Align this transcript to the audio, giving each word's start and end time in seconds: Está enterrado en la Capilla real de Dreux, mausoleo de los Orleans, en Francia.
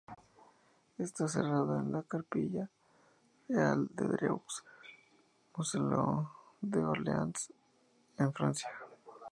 Está 0.97 1.25
enterrado 1.25 1.79
en 1.79 1.91
la 1.91 2.01
Capilla 2.01 2.67
real 3.47 3.87
de 3.93 4.07
Dreux, 4.07 4.53
mausoleo 5.55 6.35
de 6.59 6.79
los 6.81 6.89
Orleans, 6.93 7.53
en 8.17 8.33
Francia. 8.33 8.69